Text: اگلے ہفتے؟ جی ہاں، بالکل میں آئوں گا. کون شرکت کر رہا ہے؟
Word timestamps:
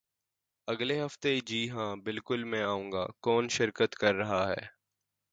اگلے 0.67 0.95
ہفتے؟ 1.05 1.39
جی 1.47 1.69
ہاں، 1.69 1.95
بالکل 2.03 2.43
میں 2.43 2.63
آئوں 2.63 2.91
گا. 2.91 3.05
کون 3.21 3.47
شرکت 3.49 3.95
کر 3.95 4.15
رہا 4.15 4.47
ہے؟ 4.49 4.61